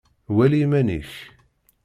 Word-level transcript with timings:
Wali 0.35 0.59
iman-ik. 0.65 1.11